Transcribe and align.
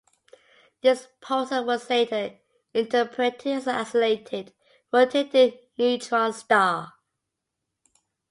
This 0.81 1.09
pulsar 1.21 1.63
was 1.63 1.87
later 1.87 2.35
interpreted 2.73 3.45
as 3.53 3.67
an 3.67 3.75
isolated, 3.75 4.51
rotating 4.91 5.59
neutron 5.77 6.33
star. 6.33 6.93